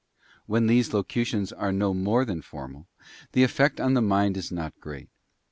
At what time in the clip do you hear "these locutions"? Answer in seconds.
0.65-1.53